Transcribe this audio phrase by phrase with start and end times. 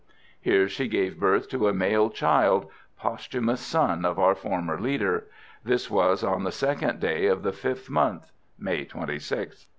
[0.39, 2.67] Here she gave birth to a male child,
[2.97, 5.27] posthumous son of our former leader;
[5.63, 9.67] this was on the second day of the fifth month" (May 26th).